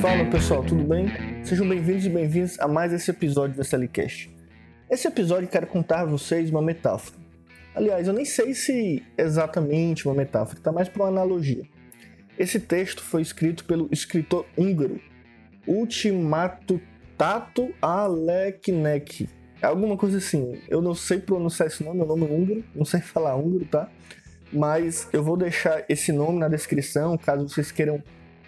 [0.00, 1.06] Fala pessoal, tudo bem?
[1.44, 4.34] Sejam bem-vindos e bem-vindos a mais esse episódio do SLCast.
[4.90, 7.16] Esse episódio quero contar a vocês uma metáfora.
[7.74, 11.64] Aliás, eu nem sei se exatamente uma metáfora, está mais para uma analogia.
[12.38, 15.00] Esse texto foi escrito pelo escritor húngaro
[15.66, 16.80] Ultimato
[17.16, 19.28] Tato Aleknek.
[19.62, 20.60] É alguma coisa assim.
[20.68, 23.88] Eu não sei pronunciar esse nome, meu nome é húngaro, não sei falar húngaro, tá?
[24.52, 28.02] Mas eu vou deixar esse nome na descrição, caso vocês queiram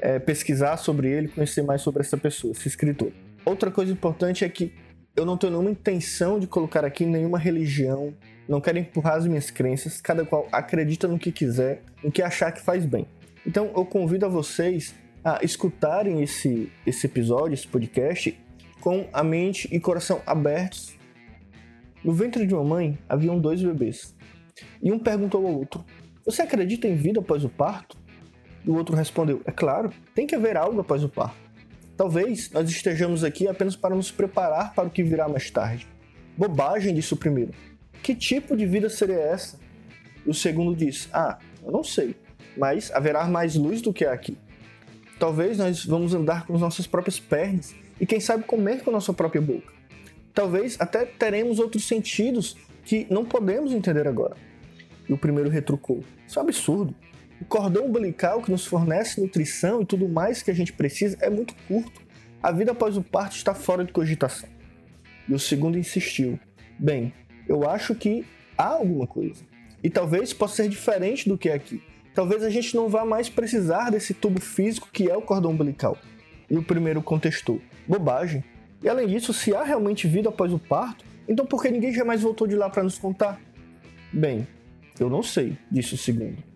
[0.00, 3.10] é, pesquisar sobre ele, conhecer mais sobre essa pessoa, esse escritor.
[3.42, 4.70] Outra coisa importante é que
[5.16, 8.14] eu não tenho nenhuma intenção de colocar aqui nenhuma religião,
[8.46, 12.52] não quero empurrar as minhas crenças, cada qual acredita no que quiser, no que achar
[12.52, 13.06] que faz bem.
[13.46, 14.94] Então eu convido a vocês
[15.24, 18.38] a escutarem esse, esse episódio, esse podcast,
[18.80, 20.97] com a mente e coração abertos.
[22.04, 24.14] No ventre de uma mãe haviam dois bebês.
[24.82, 25.84] E um perguntou ao outro:
[26.24, 27.96] Você acredita em vida após o parto?
[28.64, 31.36] E o outro respondeu: É claro, tem que haver algo após o parto.
[31.96, 35.86] Talvez nós estejamos aqui apenas para nos preparar para o que virá mais tarde.
[36.36, 37.52] Bobagem, disse o primeiro.
[38.02, 39.58] Que tipo de vida seria essa?
[40.24, 42.14] E o segundo disse: Ah, eu não sei,
[42.56, 44.36] mas haverá mais luz do que aqui.
[45.18, 48.92] Talvez nós vamos andar com as nossas próprias pernas e quem sabe comer com a
[48.92, 49.77] nossa própria boca.
[50.38, 54.36] Talvez até teremos outros sentidos que não podemos entender agora.
[55.08, 56.94] E o primeiro retrucou: Isso é um absurdo.
[57.40, 61.28] O cordão umbilical que nos fornece nutrição e tudo mais que a gente precisa é
[61.28, 62.00] muito curto.
[62.40, 64.48] A vida após o parto está fora de cogitação.
[65.28, 66.38] E o segundo insistiu:
[66.78, 67.12] Bem,
[67.48, 68.24] eu acho que
[68.56, 69.42] há alguma coisa.
[69.82, 71.82] E talvez possa ser diferente do que é aqui.
[72.14, 75.98] Talvez a gente não vá mais precisar desse tubo físico que é o cordão umbilical.
[76.48, 78.44] E o primeiro contestou: Bobagem.
[78.82, 82.22] E além disso, se há realmente vida após o parto, então por que ninguém jamais
[82.22, 83.40] voltou de lá para nos contar?
[84.12, 84.46] Bem,
[84.98, 86.48] eu não sei, disse o segundo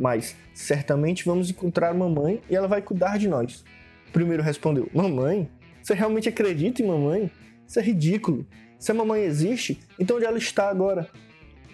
[0.00, 3.62] mas certamente vamos encontrar mamãe e ela vai cuidar de nós.
[4.08, 5.48] O primeiro respondeu: Mamãe?
[5.82, 7.30] Você realmente acredita em mamãe?
[7.68, 8.46] Isso é ridículo.
[8.78, 11.08] Se a mamãe existe, então onde ela está agora?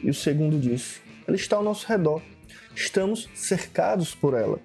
[0.02, 2.20] E o segundo disse: Ela está ao nosso redor.
[2.74, 4.58] Estamos cercados por ela.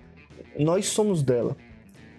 [0.60, 1.56] Nós somos dela.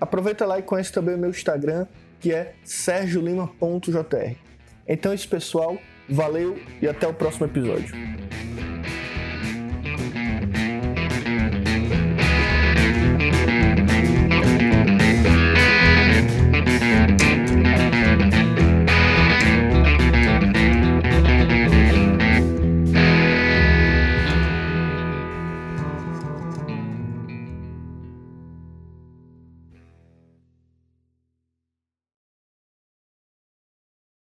[0.00, 1.86] Aproveita lá e conhece também o meu Instagram,
[2.20, 4.36] que é sergiolima.jr.
[4.86, 5.78] Então é isso, pessoal.
[6.08, 8.25] Valeu e até o próximo episódio.